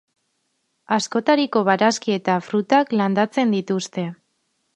[0.95, 4.09] Askotariko barazki eta frutak landatzen dituzte.